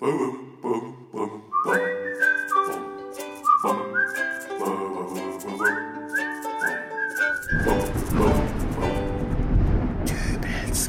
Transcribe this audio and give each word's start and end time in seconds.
Dübels 0.00 0.38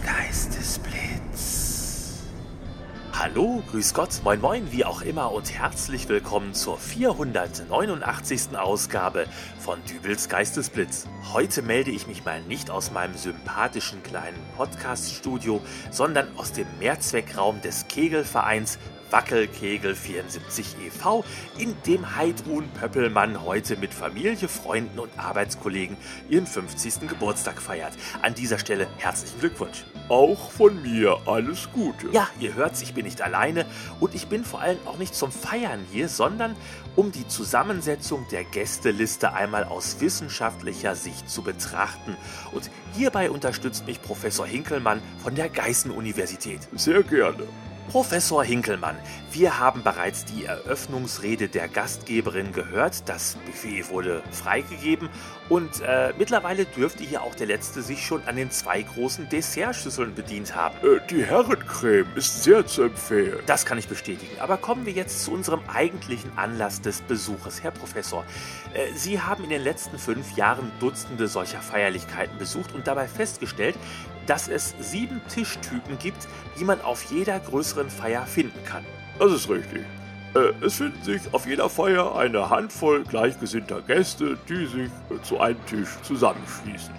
Geistesblitz. 0.03 2.21
Hallo, 3.13 3.63
grüß 3.71 3.95
Gott, 3.95 4.21
moin 4.23 4.39
moin, 4.41 4.71
wie 4.71 4.85
auch 4.85 5.01
immer 5.01 5.31
und 5.31 5.51
herzlich 5.51 6.07
willkommen 6.07 6.53
zur 6.53 6.77
489. 6.77 8.55
Ausgabe 8.55 9.25
von 9.59 9.83
Dübels 9.85 10.29
Geistesblitz. 10.29 11.07
Heute 11.33 11.63
melde 11.63 11.89
ich 11.89 12.05
mich 12.05 12.25
mal 12.25 12.43
nicht 12.43 12.69
aus 12.69 12.91
meinem 12.91 13.15
sympathischen 13.15 14.03
kleinen 14.03 14.37
Podcast-Studio, 14.55 15.61
sondern 15.89 16.27
aus 16.37 16.51
dem 16.51 16.67
Mehrzweckraum 16.77 17.59
des 17.61 17.87
Kegelvereins 17.87 18.77
Wackelkegel 19.11 19.95
74 19.95 20.75
e.V., 20.85 21.23
in 21.57 21.75
dem 21.85 22.15
Heidrun 22.15 22.67
Pöppelmann 22.79 23.43
heute 23.43 23.77
mit 23.77 23.93
Familie, 23.93 24.47
Freunden 24.47 24.99
und 24.99 25.09
Arbeitskollegen 25.17 25.97
ihren 26.29 26.45
50. 26.45 27.07
Geburtstag 27.07 27.61
feiert. 27.61 27.93
An 28.21 28.35
dieser 28.35 28.59
Stelle 28.59 28.87
herzlichen 28.97 29.39
Glückwunsch. 29.39 29.85
Auch 30.09 30.51
von 30.51 30.81
mir 30.81 31.19
alles 31.25 31.69
Gute. 31.71 32.07
Ja, 32.11 32.27
ihr 32.39 32.55
hört's, 32.55 32.81
ich 32.81 32.93
bin 32.93 33.05
nicht 33.05 33.21
alleine 33.21 33.65
und 33.99 34.15
ich 34.15 34.27
bin 34.27 34.43
vor 34.43 34.61
allem 34.61 34.79
auch 34.85 34.97
nicht 34.97 35.13
zum 35.13 35.31
Feiern 35.31 35.85
hier, 35.91 36.09
sondern 36.09 36.55
um 36.95 37.11
die 37.11 37.27
Zusammensetzung 37.27 38.25
der 38.31 38.43
Gästeliste 38.43 39.33
einmal 39.33 39.63
aus 39.63 40.01
wissenschaftlicher 40.01 40.95
Sicht 40.95 41.29
zu 41.29 41.43
betrachten. 41.43 42.17
Und 42.51 42.69
hierbei 42.95 43.29
unterstützt 43.29 43.85
mich 43.85 44.01
Professor 44.01 44.45
Hinkelmann 44.45 45.01
von 45.21 45.35
der 45.35 45.49
Geißen-Universität. 45.49 46.67
Sehr 46.75 47.03
gerne. 47.03 47.43
Professor 47.89 48.43
Hinkelmann, 48.43 48.99
wir 49.31 49.57
haben 49.57 49.81
bereits 49.81 50.23
die 50.23 50.45
Eröffnungsrede 50.45 51.49
der 51.49 51.67
Gastgeberin 51.67 52.53
gehört. 52.53 53.09
Das 53.09 53.35
Buffet 53.47 53.89
wurde 53.89 54.21
freigegeben 54.29 55.09
und 55.49 55.81
äh, 55.81 56.13
mittlerweile 56.15 56.65
dürfte 56.65 57.03
hier 57.03 57.23
auch 57.23 57.33
der 57.33 57.47
Letzte 57.47 57.81
sich 57.81 58.05
schon 58.05 58.21
an 58.27 58.35
den 58.35 58.51
zwei 58.51 58.83
großen 58.83 59.27
Dessertschüsseln 59.29 60.13
bedient 60.13 60.55
haben. 60.55 60.75
Äh, 60.83 60.99
die 61.09 61.25
Herrencreme 61.25 62.05
ist 62.15 62.43
sehr 62.43 62.63
zu 62.67 62.83
empfehlen. 62.83 63.39
Das 63.47 63.65
kann 63.65 63.79
ich 63.79 63.87
bestätigen. 63.87 64.39
Aber 64.39 64.57
kommen 64.57 64.85
wir 64.85 64.93
jetzt 64.93 65.25
zu 65.25 65.31
unserem 65.31 65.61
eigentlichen 65.67 66.31
Anlass 66.37 66.81
des 66.81 67.01
Besuches. 67.01 67.63
Herr 67.63 67.71
Professor, 67.71 68.23
äh, 68.75 68.93
Sie 68.93 69.19
haben 69.19 69.43
in 69.43 69.49
den 69.49 69.63
letzten 69.63 69.97
fünf 69.97 70.37
Jahren 70.37 70.71
Dutzende 70.79 71.27
solcher 71.27 71.61
Feierlichkeiten 71.61 72.37
besucht 72.37 72.75
und 72.75 72.85
dabei 72.85 73.07
festgestellt, 73.07 73.75
dass 74.29 74.47
es 74.47 74.75
sieben 74.79 75.21
Tischtypen 75.27 75.97
gibt, 75.97 76.27
die 76.59 76.63
man 76.63 76.79
auf 76.81 77.03
jeder 77.11 77.39
größeren 77.39 77.89
Feier 77.89 78.25
finden 78.27 78.63
kann. 78.63 78.85
Das 79.17 79.33
ist 79.33 79.49
richtig. 79.49 79.81
Äh, 80.35 80.53
es 80.63 80.75
finden 80.75 81.01
sich 81.01 81.21
auf 81.31 81.47
jeder 81.47 81.67
Feier 81.67 82.15
eine 82.15 82.49
Handvoll 82.49 83.03
gleichgesinnter 83.03 83.81
Gäste, 83.81 84.37
die 84.47 84.67
sich 84.67 84.91
äh, 85.09 85.21
zu 85.23 85.39
einem 85.39 85.65
Tisch 85.65 85.89
zusammenschließen. 86.03 86.93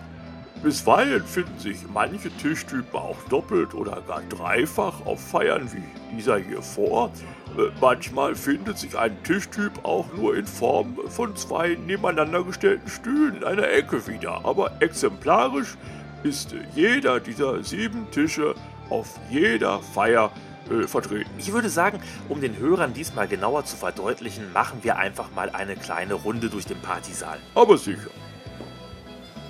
Bisweilen 0.62 1.24
finden 1.24 1.58
sich 1.58 1.78
manche 1.94 2.30
Tischtypen 2.36 2.98
auch 2.98 3.16
doppelt 3.30 3.72
oder 3.74 4.02
gar 4.06 4.22
dreifach 4.28 5.06
auf 5.06 5.20
Feiern 5.20 5.70
wie 5.72 6.14
dieser 6.14 6.36
hier 6.36 6.60
vor. 6.60 7.12
Äh, 7.56 7.70
manchmal 7.80 8.34
findet 8.34 8.76
sich 8.76 8.98
ein 8.98 9.16
Tischtyp 9.22 9.84
auch 9.84 10.12
nur 10.14 10.36
in 10.36 10.46
Form 10.46 10.98
von 11.08 11.36
zwei 11.36 11.78
nebeneinander 11.86 12.42
gestellten 12.42 12.90
Stühlen 12.90 13.36
in 13.36 13.44
einer 13.44 13.70
Ecke 13.70 14.06
wieder, 14.08 14.44
aber 14.44 14.72
exemplarisch 14.80 15.76
ist 16.22 16.54
jeder 16.74 17.20
dieser 17.20 17.62
sieben 17.62 18.10
Tische 18.10 18.54
auf 18.88 19.18
jeder 19.30 19.80
Feier 19.80 20.32
äh, 20.70 20.86
vertreten. 20.86 21.30
Ich 21.38 21.52
würde 21.52 21.68
sagen, 21.68 22.00
um 22.28 22.40
den 22.40 22.56
Hörern 22.58 22.92
diesmal 22.92 23.28
genauer 23.28 23.64
zu 23.64 23.76
verdeutlichen, 23.76 24.52
machen 24.52 24.80
wir 24.82 24.96
einfach 24.96 25.30
mal 25.32 25.50
eine 25.50 25.76
kleine 25.76 26.14
Runde 26.14 26.48
durch 26.48 26.66
den 26.66 26.80
Partysaal. 26.80 27.38
Aber 27.54 27.78
sicher. 27.78 28.10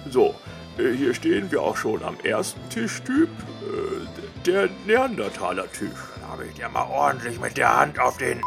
So, 0.09 0.35
äh, 0.79 0.93
hier 0.93 1.15
stehen 1.15 1.51
wir 1.51 1.63
auch 1.63 1.77
schon 1.77 2.03
am 2.03 2.17
ersten 2.23 2.61
Tischtyp, 2.69 3.29
äh, 3.29 4.47
der 4.47 4.69
Neandertaler-Tisch. 4.87 5.91
Da 6.21 6.29
habe 6.29 6.47
ich 6.47 6.55
dir 6.55 6.69
mal 6.69 6.87
ordentlich 6.89 7.41
mit 7.41 7.57
der 7.57 7.81
Hand 7.81 7.99
auf 7.99 8.17
den 8.19 8.41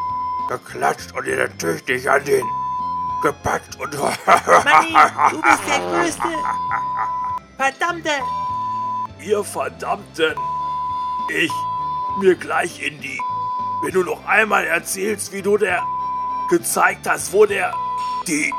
geklatscht 0.50 1.14
und 1.14 1.26
dir 1.26 1.38
dann 1.38 1.58
tüchtig 1.58 2.10
an 2.10 2.24
den 2.26 2.44
gepackt 3.22 3.80
und... 3.80 3.94
Manni, 3.94 4.96
du 5.32 5.42
bist 5.42 5.62
der 5.68 5.80
Größte. 5.80 6.24
Verdammte. 7.58 8.10
Ihr 9.24 9.44
verdammten! 9.44 10.34
Ich 11.30 11.52
mir 12.20 12.36
gleich 12.36 12.82
in 12.82 13.00
die. 13.00 13.20
Wenn 13.84 13.94
du 13.94 14.04
noch 14.04 14.26
einmal 14.26 14.66
erzählst, 14.66 15.32
wie 15.32 15.42
du 15.42 15.58
der 15.58 15.84
gezeigt 16.50 17.08
hast, 17.08 17.32
wo 17.34 17.46
der 17.46 17.74
die 18.28 18.52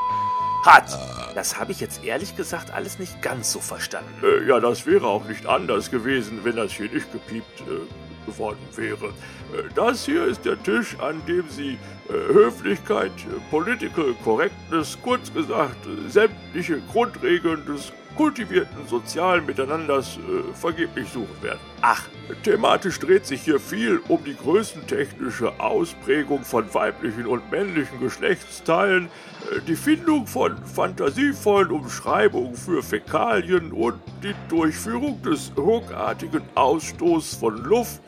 hat. 0.64 0.98
Das 1.34 1.58
habe 1.58 1.72
ich 1.72 1.80
jetzt 1.80 2.04
ehrlich 2.04 2.36
gesagt 2.36 2.72
alles 2.72 2.98
nicht 2.98 3.20
ganz 3.20 3.52
so 3.52 3.60
verstanden. 3.60 4.14
Äh, 4.22 4.48
ja, 4.48 4.60
das 4.60 4.86
wäre 4.86 5.06
auch 5.06 5.24
nicht 5.24 5.46
anders 5.46 5.90
gewesen, 5.90 6.40
wenn 6.44 6.56
das 6.56 6.72
hier 6.72 6.90
nicht 6.90 7.10
gepiept 7.12 7.60
äh, 7.60 8.30
geworden 8.30 8.66
wäre. 8.76 9.06
Äh, 9.06 9.68
das 9.74 10.06
hier 10.06 10.24
ist 10.24 10.44
der 10.44 10.62
Tisch, 10.62 10.96
an 11.00 11.20
dem 11.26 11.48
Sie 11.48 11.78
äh, 12.08 12.12
Höflichkeit, 12.32 13.10
äh, 13.10 13.50
Political 13.50 14.14
Correctness, 14.22 14.96
kurz 15.02 15.32
gesagt, 15.32 15.86
sämtliche 16.08 16.80
Grundregeln 16.92 17.66
des 17.66 17.92
kultivierten 18.16 18.86
sozialen 18.88 19.46
Miteinanders 19.46 20.16
äh, 20.18 20.54
vergeblich 20.54 21.08
suchen 21.10 21.42
werden. 21.42 21.60
Ach, 21.82 22.08
Thematisch 22.42 22.98
dreht 23.00 23.26
sich 23.26 23.42
hier 23.42 23.60
viel 23.60 24.00
um 24.08 24.24
die 24.24 24.34
größentechnische 24.34 25.60
Ausprägung 25.60 26.42
von 26.42 26.72
weiblichen 26.72 27.26
und 27.26 27.50
männlichen 27.50 28.00
Geschlechtsteilen, 28.00 29.06
äh, 29.06 29.60
die 29.66 29.76
Findung 29.76 30.26
von 30.26 30.56
fantasievollen 30.64 31.70
Umschreibungen 31.70 32.54
für 32.54 32.82
Fäkalien 32.82 33.72
und 33.72 33.96
die 34.22 34.34
Durchführung 34.48 35.20
des 35.22 35.52
ruckartigen 35.56 36.42
Ausstoßes 36.54 37.34
von 37.34 37.62
Luft 37.62 38.00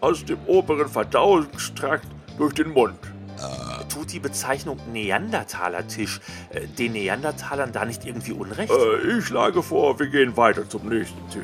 aus 0.00 0.24
dem 0.24 0.38
oberen 0.46 0.88
Verdauungstrakt 0.88 2.08
durch 2.38 2.54
den 2.54 2.70
Mund. 2.70 2.98
Die 4.12 4.20
Bezeichnung 4.20 4.78
Neandertaler-Tisch 4.92 6.20
äh, 6.50 6.66
den 6.66 6.92
Neandertalern 6.92 7.72
da 7.72 7.84
nicht 7.84 8.04
irgendwie 8.04 8.32
Unrecht? 8.32 8.72
Äh, 8.72 9.18
ich 9.18 9.26
schlage 9.26 9.62
vor, 9.62 9.98
wir 9.98 10.08
gehen 10.08 10.36
weiter 10.36 10.68
zum 10.68 10.88
nächsten 10.88 11.28
Tisch. 11.30 11.42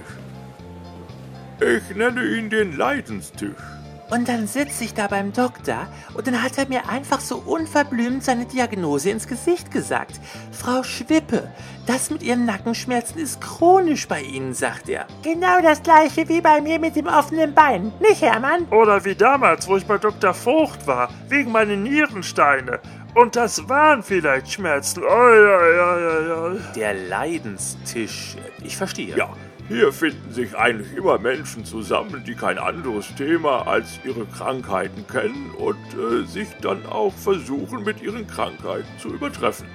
Ich 1.60 1.96
nenne 1.96 2.24
ihn 2.24 2.50
den 2.50 2.76
Leidenstisch. 2.76 3.75
Und 4.10 4.28
dann 4.28 4.46
sitze 4.46 4.84
ich 4.84 4.94
da 4.94 5.08
beim 5.08 5.32
Doktor 5.32 5.88
und 6.14 6.26
dann 6.26 6.42
hat 6.42 6.58
er 6.58 6.68
mir 6.68 6.88
einfach 6.88 7.20
so 7.20 7.42
unverblümt 7.44 8.22
seine 8.22 8.46
Diagnose 8.46 9.10
ins 9.10 9.26
Gesicht 9.26 9.72
gesagt. 9.72 10.20
Frau 10.52 10.84
Schwippe, 10.84 11.50
das 11.86 12.10
mit 12.10 12.22
Ihren 12.22 12.46
Nackenschmerzen 12.46 13.18
ist 13.18 13.40
chronisch 13.40 14.06
bei 14.06 14.22
Ihnen, 14.22 14.54
sagt 14.54 14.88
er. 14.88 15.06
Genau 15.22 15.60
das 15.60 15.82
gleiche 15.82 16.28
wie 16.28 16.40
bei 16.40 16.60
mir 16.60 16.78
mit 16.78 16.94
dem 16.94 17.06
offenen 17.06 17.52
Bein. 17.52 17.92
Nicht, 18.00 18.22
Hermann? 18.22 18.66
Oder 18.70 19.04
wie 19.04 19.16
damals, 19.16 19.66
wo 19.66 19.76
ich 19.76 19.86
bei 19.86 19.98
Dr. 19.98 20.34
Vogt 20.34 20.86
war, 20.86 21.08
wegen 21.28 21.50
meiner 21.50 21.76
Nierensteine. 21.76 22.80
Und 23.14 23.34
das 23.34 23.68
waren 23.68 24.02
vielleicht 24.02 24.52
Schmerzen. 24.52 25.02
Oh, 25.02 25.28
ja, 25.28 25.68
ja, 25.68 25.98
ja, 25.98 26.20
ja. 26.28 26.58
Der 26.76 26.94
Leidenstisch. 26.94 28.36
Ich 28.62 28.76
verstehe. 28.76 29.16
Ja, 29.16 29.30
hier 29.68 29.92
finden 29.92 30.32
sich 30.32 30.56
eigentlich 30.56 30.96
immer 30.96 31.18
Menschen 31.18 31.64
zusammen, 31.64 32.22
die 32.24 32.34
kein 32.34 32.56
anderes 32.56 33.12
Thema 33.16 33.66
als 33.66 33.98
ihre 34.04 34.24
Krankheiten 34.26 35.04
kennen 35.08 35.50
und 35.58 35.76
äh, 35.94 36.24
sich 36.24 36.48
dann 36.60 36.86
auch 36.86 37.12
versuchen, 37.12 37.82
mit 37.82 38.00
ihren 38.00 38.26
Krankheiten 38.28 38.86
zu 38.98 39.08
übertreffen. 39.08 39.66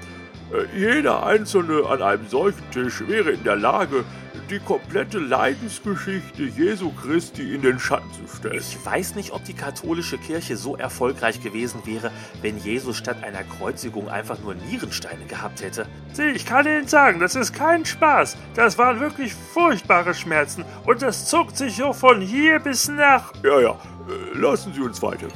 Äh, 0.53 0.79
jeder 0.79 1.25
Einzelne 1.25 1.85
an 1.89 2.01
einem 2.01 2.27
solchen 2.27 2.69
Tisch 2.71 3.03
wäre 3.05 3.31
in 3.31 3.43
der 3.43 3.57
Lage, 3.57 4.05
die 4.51 4.59
komplette 4.59 5.17
Leidensgeschichte 5.17 6.43
Jesu 6.43 6.91
Christi 6.91 7.55
in 7.55 7.61
den 7.61 7.79
Schatten 7.79 8.11
zu 8.11 8.35
stellen. 8.35 8.57
Ich 8.59 8.85
weiß 8.85 9.15
nicht, 9.15 9.31
ob 9.31 9.45
die 9.45 9.53
katholische 9.53 10.17
Kirche 10.17 10.57
so 10.57 10.75
erfolgreich 10.75 11.41
gewesen 11.41 11.81
wäre, 11.85 12.11
wenn 12.41 12.57
Jesus 12.57 12.97
statt 12.97 13.23
einer 13.23 13.43
Kreuzigung 13.43 14.09
einfach 14.09 14.39
nur 14.39 14.53
Nierensteine 14.53 15.25
gehabt 15.25 15.61
hätte. 15.61 15.85
Sieh, 16.11 16.31
ich 16.31 16.45
kann 16.45 16.65
Ihnen 16.67 16.87
sagen, 16.87 17.21
das 17.21 17.35
ist 17.35 17.53
kein 17.53 17.85
Spaß. 17.85 18.35
Das 18.53 18.77
waren 18.77 18.99
wirklich 18.99 19.33
furchtbare 19.33 20.13
Schmerzen. 20.13 20.65
Und 20.85 21.01
das 21.01 21.27
zuckt 21.27 21.55
sich 21.55 21.77
so 21.77 21.93
von 21.93 22.19
hier 22.19 22.59
bis 22.59 22.89
nach... 22.89 23.31
Ja, 23.43 23.61
ja, 23.61 23.71
äh, 23.71 24.37
lassen 24.37 24.73
Sie 24.73 24.81
uns 24.81 25.01
weitergehen. 25.01 25.31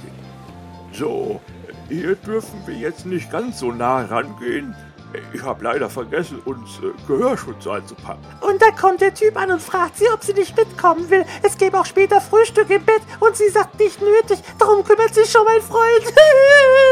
So, 0.91 1.39
hier 1.87 2.15
dürfen 2.15 2.59
wir 2.65 2.75
jetzt 2.75 3.05
nicht 3.05 3.31
ganz 3.31 3.59
so 3.59 3.71
nah 3.71 4.01
rangehen. 4.01 4.75
Ich 5.33 5.41
habe 5.43 5.63
leider 5.63 5.89
vergessen, 5.89 6.41
uns 6.45 6.79
äh, 6.79 6.91
Gehörschutz 7.07 7.67
einzupacken. 7.67 8.23
Und 8.41 8.61
da 8.61 8.71
kommt 8.71 8.99
der 9.01 9.13
Typ 9.13 9.37
an 9.37 9.51
und 9.51 9.61
fragt 9.61 9.97
sie, 9.97 10.09
ob 10.13 10.23
sie 10.23 10.33
nicht 10.33 10.55
mitkommen 10.57 11.09
will. 11.09 11.23
Es 11.41 11.57
gäbe 11.57 11.79
auch 11.79 11.85
später 11.85 12.19
Frühstück 12.19 12.69
im 12.69 12.83
Bett 12.83 13.01
und 13.19 13.35
sie 13.37 13.49
sagt 13.49 13.79
nicht 13.79 14.01
nötig. 14.01 14.39
Darum 14.59 14.83
kümmert 14.83 15.13
sich 15.13 15.29
schon 15.31 15.45
mein 15.45 15.61
Freund. 15.61 16.03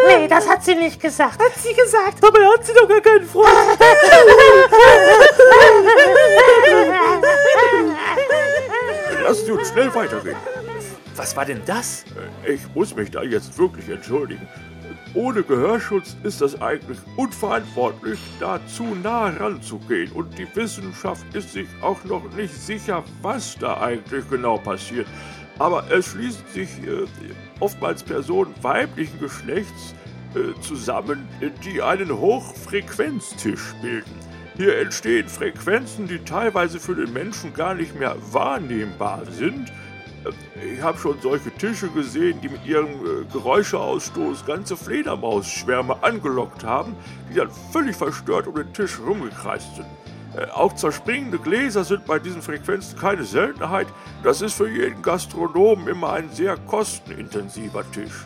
Nee, 0.06 0.27
das 0.27 0.48
hat 0.50 0.63
sie 0.65 0.75
nicht 0.75 1.00
gesagt. 1.01 1.39
Hat 1.42 1.54
sie 1.56 1.74
gesagt. 1.74 2.21
Dabei 2.21 2.39
hat 2.45 2.65
sie 2.65 2.74
doch 2.74 2.88
gar 2.88 3.00
keinen 3.01 3.25
Freund. 3.25 3.50
Lassen 9.24 9.45
Sie 9.45 9.51
uns 9.51 9.69
schnell 9.69 9.94
weitergehen. 9.95 10.36
was 11.15 11.36
war 11.36 11.45
denn 11.45 11.62
das? 11.65 12.04
Äh, 12.45 12.54
ich 12.54 12.62
muss 12.75 12.95
mich 12.95 13.12
da 13.12 13.24
jetzt 13.24 13.57
wirklich 13.57 13.89
entschuldigen. 13.89 14.48
Ohne 15.15 15.44
Gehörschutz 15.44 16.15
ist 16.24 16.42
das 16.42 16.60
eigentlich 16.60 16.98
unverantwortlich, 17.18 18.19
da 18.39 18.60
zu 18.65 18.95
nah 18.95 19.27
ranzugehen. 19.27 20.12
Und 20.12 20.36
die 20.39 20.48
Wissenschaft 20.56 21.24
ist 21.36 21.54
sich 21.54 21.68
auch 21.81 22.04
noch 22.04 22.24
nicht 22.36 22.54
sicher, 22.54 23.04
was 23.21 23.56
da 23.60 23.80
eigentlich 23.80 24.27
genau 24.27 24.57
passiert. 24.57 25.07
Aber 25.60 25.83
es 25.92 26.07
schließen 26.07 26.44
sich 26.51 26.69
äh, 26.88 27.06
oftmals 27.60 28.01
Personen 28.01 28.56
weiblichen 28.63 29.19
Geschlechts 29.19 29.94
äh, 30.33 30.60
zusammen, 30.62 31.27
die 31.63 31.80
einen 31.80 32.12
Hochfrequenztisch 32.12 33.75
bilden. 33.83 34.12
Hier 34.57 34.80
entstehen 34.80 35.27
Frequenzen, 35.27 36.07
die 36.07 36.19
teilweise 36.19 36.80
für 36.80 36.95
den 36.95 37.13
Menschen 37.13 37.54
gar 37.54 37.75
nicht 37.75 37.98
mehr 38.00 38.15
wahrnehmbar 38.31 39.25
sind. 39.27 39.71
Ich 40.75 40.81
habe 40.81 40.98
schon 40.98 41.20
solche 41.22 41.52
Tische 41.52 41.90
gesehen, 41.90 42.40
die 42.42 42.50
mit 42.50 42.66
ihrem 42.66 42.88
äh, 42.88 43.25
Geräuscheausstoß 43.31 44.46
ganze 44.46 44.78
Fledermausschwärme 44.78 46.02
angelockt 46.02 46.64
haben, 46.64 46.96
die 47.30 47.36
dann 47.36 47.50
völlig 47.72 47.96
verstört 47.96 48.48
um 48.48 48.56
den 48.56 48.72
Tisch 48.74 49.00
rumgekreist 49.00 49.75
sind. 49.75 49.88
Äh, 50.36 50.50
auch 50.52 50.74
zerspringende 50.74 51.38
Gläser 51.38 51.84
sind 51.84 52.06
bei 52.06 52.20
diesen 52.20 52.42
Frequenzen 52.42 52.98
keine 52.98 53.24
Seltenheit. 53.24 53.88
Das 54.24 54.42
ist 54.42 54.54
für 54.56 54.70
jeden 54.70 55.02
Gastronomen 55.02 55.88
immer 55.88 56.14
ein 56.14 56.30
sehr 56.31 56.58
kostenintensiver 56.58 57.84
Tisch. 57.92 58.25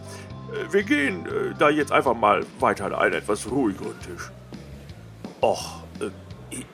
Äh, 0.53 0.71
wir 0.73 0.83
gehen 0.83 1.25
äh, 1.25 1.53
da 1.57 1.69
jetzt 1.69 1.91
einfach 1.91 2.15
mal 2.15 2.45
weiter 2.59 2.85
an 2.85 2.95
einen 2.95 3.15
etwas 3.15 3.49
ruhigeren 3.49 3.99
Tisch. 4.01 4.31
Och, 5.41 5.83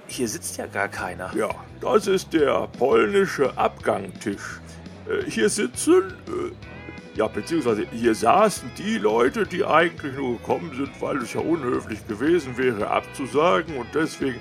hier 0.08 0.28
sitzt 0.28 0.58
ja 0.58 0.68
gar 0.68 0.88
keiner. 0.88 1.36
Ja, 1.36 1.50
das 1.81 2.08
ist 2.08 2.34
der 2.34 2.68
polnische 2.78 3.58
Abgangtisch. 3.58 4.60
Äh, 5.08 5.30
hier 5.30 5.50
sitzen, 5.50 6.14
äh, 6.28 7.18
ja, 7.18 7.28
beziehungsweise 7.28 7.86
hier 7.92 8.16
saßen 8.16 8.72
die 8.78 8.98
Leute, 8.98 9.46
die 9.46 9.64
eigentlich 9.64 10.16
nur 10.16 10.38
gekommen 10.38 10.72
sind, 10.76 10.90
weil 11.00 11.18
es 11.18 11.34
ja 11.34 11.42
unhöflich 11.42 12.06
gewesen 12.08 12.58
wäre, 12.58 12.90
abzusagen 12.90 13.78
und 13.78 13.88
deswegen 13.94 14.40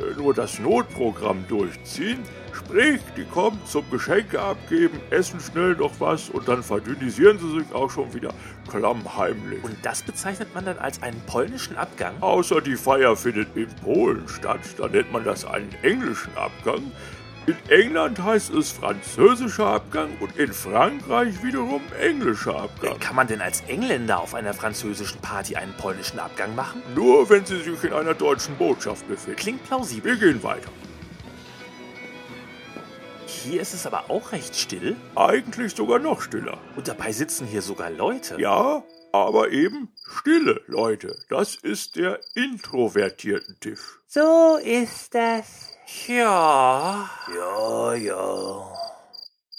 äh, 0.00 0.14
nur 0.16 0.32
das 0.32 0.58
Notprogramm 0.58 1.44
durchziehen. 1.48 2.18
Sprich, 2.52 3.00
die 3.16 3.24
kommen 3.24 3.58
zum 3.66 3.88
Geschenke 3.90 4.40
abgeben, 4.40 5.00
essen 5.10 5.40
schnell 5.40 5.74
noch 5.74 5.92
was 5.98 6.28
und 6.28 6.46
dann 6.46 6.62
verdünnisieren 6.62 7.38
sie 7.38 7.58
sich 7.58 7.72
auch 7.74 7.90
schon 7.90 8.12
wieder 8.14 8.32
klammheimlich. 8.70 9.64
Und 9.64 9.76
das 9.82 10.02
bezeichnet 10.02 10.54
man 10.54 10.66
dann 10.66 10.78
als 10.78 11.02
einen 11.02 11.20
polnischen 11.26 11.76
Abgang? 11.76 12.14
Außer 12.20 12.60
die 12.60 12.76
Feier 12.76 13.16
findet 13.16 13.56
in 13.56 13.68
Polen 13.82 14.28
statt, 14.28 14.60
da 14.76 14.86
nennt 14.86 15.10
man 15.12 15.24
das 15.24 15.44
einen 15.44 15.74
englischen 15.82 16.36
Abgang. 16.36 16.92
In 17.44 17.56
England 17.70 18.22
heißt 18.22 18.50
es 18.50 18.70
französischer 18.70 19.66
Abgang 19.66 20.16
und 20.20 20.36
in 20.36 20.52
Frankreich 20.52 21.42
wiederum 21.42 21.82
englischer 22.00 22.54
Abgang. 22.54 23.00
Kann 23.00 23.16
man 23.16 23.26
denn 23.26 23.40
als 23.40 23.62
Engländer 23.62 24.20
auf 24.20 24.34
einer 24.34 24.54
französischen 24.54 25.20
Party 25.20 25.56
einen 25.56 25.76
polnischen 25.76 26.20
Abgang 26.20 26.54
machen? 26.54 26.80
Nur 26.94 27.28
wenn 27.30 27.44
sie 27.44 27.60
sich 27.60 27.82
in 27.82 27.94
einer 27.94 28.14
deutschen 28.14 28.54
Botschaft 28.56 29.08
befinden. 29.08 29.36
Klingt 29.40 29.64
plausibel. 29.64 30.12
Wir 30.12 30.28
gehen 30.28 30.42
weiter. 30.44 30.70
Hier 33.26 33.60
ist 33.60 33.74
es 33.74 33.86
aber 33.86 34.04
auch 34.08 34.30
recht 34.30 34.54
still. 34.54 34.94
Eigentlich 35.16 35.74
sogar 35.74 35.98
noch 35.98 36.22
stiller. 36.22 36.58
Und 36.76 36.86
dabei 36.86 37.10
sitzen 37.10 37.48
hier 37.48 37.62
sogar 37.62 37.90
Leute. 37.90 38.40
Ja, 38.40 38.84
aber 39.10 39.50
eben 39.50 39.88
stille 40.06 40.60
Leute. 40.68 41.18
Das 41.28 41.56
ist 41.56 41.96
der 41.96 42.20
introvertierten 42.36 43.58
Tisch. 43.58 43.98
So 44.06 44.58
ist 44.62 45.12
das. 45.12 45.71
Ja. 46.06 47.10
Ja, 47.34 47.94
ja. 47.94 48.72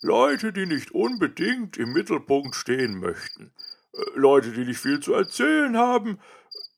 Leute, 0.01 0.51
die 0.51 0.65
nicht 0.65 0.91
unbedingt 0.91 1.77
im 1.77 1.93
Mittelpunkt 1.93 2.55
stehen 2.55 2.99
möchten. 2.99 3.53
Äh, 3.93 4.01
Leute, 4.15 4.51
die 4.51 4.65
nicht 4.65 4.79
viel 4.79 4.99
zu 4.99 5.13
erzählen 5.13 5.77
haben. 5.77 6.19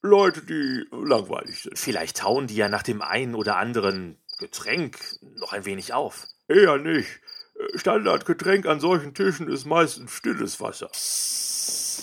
Leute, 0.01 0.42
die 0.44 0.86
langweilig 0.92 1.63
sind. 1.63 1.80
Vielleicht 1.80 2.18
tauen 2.18 2.47
die 2.47 2.56
ja 2.56 2.69
nach 2.69 2.83
dem 2.83 3.01
einen 3.01 3.33
oder 3.33 3.57
anderen 3.57 4.19
Getränk 4.38 4.97
noch 5.39 5.53
ein 5.53 5.65
wenig 5.65 5.94
auf. 5.94 6.27
Eher 6.47 6.77
nicht. 6.77 7.21
Äh, 7.56 7.77
Standardgetränk 7.77 8.68
an 8.68 8.80
solchen 8.80 9.13
Tischen 9.13 9.47
ist 9.47 9.65
meistens 9.65 10.12
stilles 10.12 10.59
Wasser. 10.62 10.92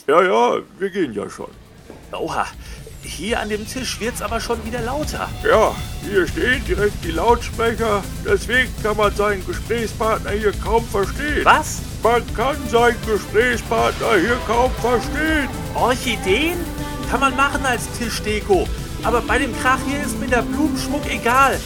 Ja, 0.09 0.23
ja, 0.23 0.63
wir 0.79 0.91
gehen 0.91 1.13
ja 1.13 1.31
schon. 1.31 1.51
Oha, 2.13 2.47
hier 3.05 3.41
an 3.41 3.49
dem 3.49 3.67
Tisch 3.67 4.01
wird's 4.01 4.23
aber 4.23 4.41
schon 4.41 4.65
wieder 4.65 4.81
lauter. 4.81 5.29
Ja, 5.45 5.75
hier 6.09 6.27
stehen 6.27 6.65
direkt 6.67 7.05
die 7.05 7.13
Lautsprecher, 7.13 8.03
deswegen 8.25 8.71
kann 8.83 8.97
man 8.97 9.15
seinen 9.15 9.45
Gesprächspartner 9.47 10.31
hier 10.31 10.53
kaum 10.53 10.85
verstehen. 10.87 11.45
Was? 11.45 11.79
Man 12.03 12.23
kann 12.35 12.57
seinen 12.71 12.97
Gesprächspartner 13.07 14.17
hier 14.21 14.39
kaum 14.47 14.71
verstehen. 14.81 15.49
Orchideen? 15.75 16.57
Kann 17.11 17.21
man 17.21 17.37
machen 17.37 17.65
als 17.67 17.83
Tischdeko. 17.99 18.67
Aber 19.03 19.21
bei 19.21 19.39
dem 19.39 19.57
Krach 19.61 19.79
hier 19.87 20.01
ist 20.01 20.19
mir 20.19 20.29
der 20.29 20.43
Blumenschmuck 20.43 21.03
egal. 21.11 21.59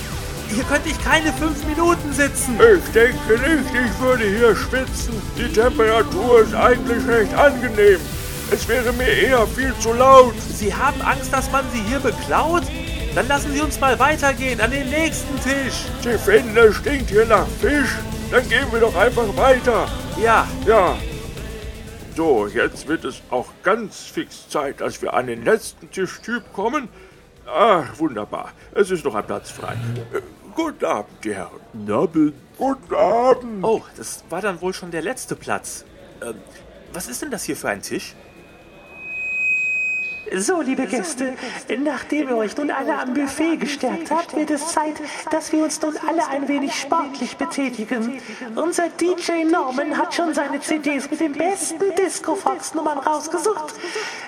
Hier 0.49 0.65
könnte 0.65 0.88
ich 0.88 1.05
keine 1.05 1.33
fünf 1.33 1.65
Minuten 1.67 2.12
sitzen. 2.12 2.59
Ich 2.59 2.93
denke 2.93 3.33
nicht, 3.33 3.71
ich 3.73 4.00
würde 4.00 4.25
hier 4.25 4.55
schwitzen. 4.55 5.15
Die 5.37 5.53
Temperatur 5.53 6.43
ist 6.43 6.55
eigentlich 6.55 7.06
recht 7.06 7.35
angenehm. 7.35 7.99
Es 8.50 8.69
wäre 8.69 8.93
mir 8.93 9.08
eher 9.08 9.46
viel 9.46 9.75
zu 9.81 9.93
laut. 9.93 10.34
Sie 10.40 10.72
haben 10.75 11.00
Angst, 11.02 11.32
dass 11.32 11.50
man 11.50 11.64
sie 11.72 11.81
hier 11.81 11.98
beklaut? 11.98 12.62
Dann 13.14 13.26
lassen 13.28 13.52
Sie 13.52 13.60
uns 13.60 13.81
mal 13.81 13.98
weitergehen 13.98 14.60
an 14.60 14.70
den 14.70 14.88
nächsten 14.90 15.34
Tisch. 15.40 15.87
Sie 16.02 16.19
finden, 16.19 16.56
es 16.56 16.76
stinkt 16.76 17.10
hier 17.10 17.25
nach 17.25 17.46
Fisch? 17.60 17.96
Dann 18.31 18.48
gehen 18.48 18.66
wir 18.70 18.81
doch 18.81 18.94
einfach 18.94 19.37
weiter. 19.37 19.88
Ja, 20.20 20.46
Ja. 20.66 20.96
So, 22.14 22.46
jetzt 22.46 22.88
wird 22.88 23.04
es 23.04 23.20
auch 23.28 23.48
ganz 23.62 23.98
fix 24.04 24.49
Zeit, 24.49 24.81
dass 24.81 25.02
wir 25.02 25.12
an 25.12 25.26
den 25.26 25.44
letzten 25.44 25.90
Tischtyp 25.90 26.50
kommen. 26.54 26.88
Ah, 27.46 27.82
wunderbar. 27.99 28.52
Es 28.75 28.90
ist 28.90 29.04
noch 29.04 29.14
ein 29.14 29.26
Platz 29.26 29.50
frei. 29.50 29.75
Äh, 30.14 30.22
guten 30.54 30.84
Abend, 30.87 31.10
die 31.22 31.34
Herren. 31.34 31.50
Guten 31.75 31.92
Abend. 31.92 32.34
Guten 32.56 32.94
Abend. 32.94 33.62
Oh, 33.64 33.82
das 33.99 34.25
war 34.31 34.40
dann 34.40 34.62
wohl 34.62 34.72
schon 34.72 34.90
der 34.90 35.02
letzte 35.02 35.37
Platz. 35.37 35.84
Ähm, 36.22 36.37
was 36.94 37.06
ist 37.06 37.20
denn 37.20 37.31
das 37.31 37.44
hier 37.44 37.54
für 37.56 37.69
ein 37.69 37.82
Tisch? 37.82 38.14
So, 40.34 40.61
liebe 40.61 40.87
Gäste, 40.87 41.34
nachdem 41.78 42.28
ihr 42.28 42.37
euch 42.37 42.56
nun 42.56 42.70
alle 42.70 42.99
am 42.99 43.14
Buffet 43.14 43.56
gestärkt 43.56 44.11
habt, 44.11 44.37
wird 44.37 44.50
es 44.50 44.69
Zeit, 44.69 44.94
dass 45.31 45.52
wir 45.52 45.62
uns 45.62 45.81
nun 45.81 45.96
alle 46.06 46.26
ein 46.28 46.49
wenig 46.49 46.75
sportlich 46.75 47.37
betätigen. 47.37 48.20
Unser 48.55 48.88
DJ 48.88 49.44
Norman 49.44 49.96
hat 49.96 50.14
schon 50.14 50.34
seine 50.34 50.61
CDs 50.61 51.11
mit 51.11 51.20
den 51.20 51.32
besten 51.32 51.94
Disco-Fox-Nummern 51.96 52.99
rausgesucht. 52.99 53.75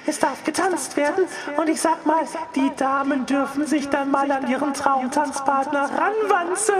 Es 0.06 0.18
darf 0.18 0.44
getanzt 0.44 0.96
werden 0.96 1.24
und 1.56 1.68
ich 1.68 1.80
sag 1.80 2.06
mal, 2.06 2.24
die 2.54 2.70
Damen 2.76 3.26
dürfen 3.26 3.66
sich 3.66 3.88
dann 3.88 4.10
mal 4.10 4.30
an 4.30 4.48
ihren 4.48 4.74
Traumtanzpartner 4.74 5.90
ranwanzen. 5.96 6.74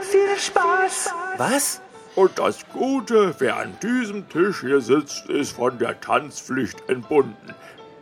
Viel 0.00 0.38
Spaß! 0.38 1.14
Was? 1.36 1.80
Und 2.16 2.38
das 2.38 2.60
Gute, 2.72 3.34
wer 3.38 3.58
an 3.58 3.76
diesem 3.82 4.28
Tisch 4.28 4.60
hier 4.60 4.80
sitzt, 4.80 5.28
ist 5.28 5.52
von 5.52 5.78
der 5.78 6.00
Tanzpflicht 6.00 6.88
entbunden. 6.88 7.54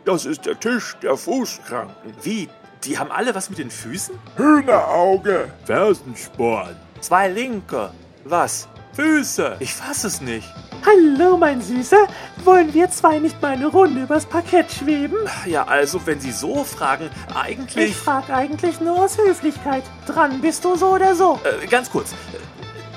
Das 0.05 0.23
ist 0.27 0.45
der 0.45 0.59
Tisch 0.59 0.95
der 1.01 1.17
Fußkranken. 1.17 2.13
Wie? 2.21 2.47
Die 2.83 2.99
haben 2.99 3.11
alle 3.11 3.33
was 3.33 3.49
mit 3.49 3.57
den 3.57 3.71
Füßen? 3.71 4.13
Hühnerauge. 4.37 5.51
Fersensporn. 5.65 6.75
Zwei 7.01 7.27
linke. 7.27 7.89
Was? 8.23 8.67
Füße. 8.93 9.57
Ich 9.59 9.73
fass 9.73 10.03
es 10.03 10.21
nicht. 10.21 10.47
Hallo, 10.85 11.37
mein 11.37 11.59
Süßer. 11.59 12.07
Wollen 12.43 12.71
wir 12.75 12.91
zwei 12.91 13.17
nicht 13.17 13.41
mal 13.41 13.53
eine 13.53 13.65
Runde 13.65 14.03
übers 14.03 14.27
Parkett 14.27 14.71
schweben? 14.71 15.17
Ja, 15.47 15.63
also, 15.63 15.99
wenn 16.05 16.19
Sie 16.19 16.31
so 16.31 16.63
fragen, 16.63 17.09
eigentlich. 17.33 17.89
Ich 17.89 17.97
frag 17.97 18.29
eigentlich 18.29 18.79
nur 18.79 19.03
aus 19.03 19.17
Höflichkeit. 19.17 19.83
Dran 20.05 20.39
bist 20.39 20.63
du 20.63 20.75
so 20.75 20.89
oder 20.89 21.15
so. 21.15 21.39
Äh, 21.43 21.65
ganz 21.65 21.89
kurz. 21.89 22.13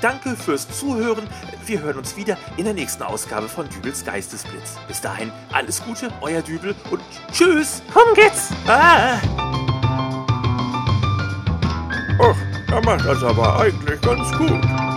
Danke 0.01 0.37
fürs 0.37 0.69
Zuhören. 0.69 1.27
Wir 1.67 1.81
hören 1.81 1.99
uns 1.99 2.17
wieder 2.17 2.37
in 2.57 2.65
der 2.65 2.75
nächsten 2.75 3.03
Ausgabe 3.03 3.49
von 3.49 3.69
Dübels 3.69 4.05
Geistesblitz. 4.05 4.77
Bis 4.87 5.01
dahin, 5.01 5.33
alles 5.53 5.83
Gute, 5.83 6.11
euer 6.21 6.43
Dübel 6.43 6.75
und 6.91 7.03
tschüss. 7.33 7.83
Komm 7.93 8.15
geht's. 8.15 8.51
Ah. 8.67 9.19
Ach, 12.21 12.37
er 12.73 12.85
macht 12.85 13.07
das 13.07 13.23
aber 13.23 13.61
eigentlich 13.61 14.01
ganz 14.01 14.33
gut. 14.37 14.88